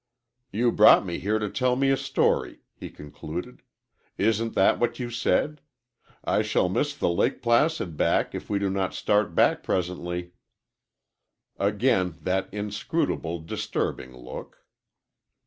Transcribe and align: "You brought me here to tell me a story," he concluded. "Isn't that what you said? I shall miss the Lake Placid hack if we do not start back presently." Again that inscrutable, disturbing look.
"You 0.51 0.71
brought 0.71 1.05
me 1.05 1.19
here 1.19 1.37
to 1.37 1.47
tell 1.47 1.75
me 1.75 1.91
a 1.91 1.95
story," 1.95 2.61
he 2.73 2.89
concluded. 2.89 3.61
"Isn't 4.17 4.55
that 4.55 4.79
what 4.79 4.97
you 4.97 5.11
said? 5.11 5.61
I 6.23 6.41
shall 6.41 6.69
miss 6.69 6.95
the 6.97 7.07
Lake 7.07 7.43
Placid 7.43 7.99
hack 7.99 8.33
if 8.33 8.49
we 8.49 8.57
do 8.57 8.71
not 8.71 8.95
start 8.95 9.35
back 9.35 9.61
presently." 9.61 10.31
Again 11.59 12.17
that 12.23 12.51
inscrutable, 12.51 13.41
disturbing 13.41 14.17
look. 14.17 14.65